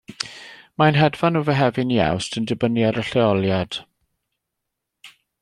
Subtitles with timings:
[0.81, 3.79] Mae'n hedfan o Fehefin i Awst, yn dibynnu ar y lleoliad.